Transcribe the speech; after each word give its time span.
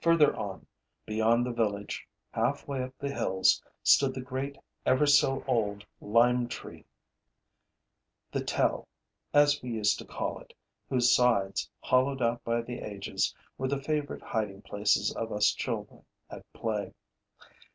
Further 0.00 0.34
on, 0.34 0.66
beyond 1.04 1.44
the 1.44 1.52
village, 1.52 2.08
half 2.32 2.66
way 2.66 2.82
up 2.82 2.96
the 2.96 3.12
hills, 3.12 3.62
stood 3.82 4.14
the 4.14 4.22
great 4.22 4.56
ever 4.86 5.04
so 5.06 5.44
old 5.46 5.84
lime 6.00 6.48
tree, 6.48 6.86
the 8.32 8.42
Tel, 8.42 8.88
as 9.34 9.60
we 9.62 9.68
used 9.72 9.98
to 9.98 10.06
call 10.06 10.38
it, 10.40 10.54
whose 10.88 11.14
sides, 11.14 11.68
hollowed 11.82 12.22
out 12.22 12.42
by 12.44 12.62
the 12.62 12.78
ages, 12.78 13.34
were 13.58 13.68
the 13.68 13.82
favorite 13.82 14.22
hiding 14.22 14.62
places 14.62 15.14
of 15.14 15.30
us 15.32 15.52
children 15.52 16.02
at 16.30 16.50
play. 16.54 16.94